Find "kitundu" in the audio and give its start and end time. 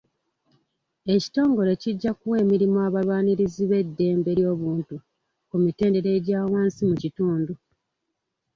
7.01-7.53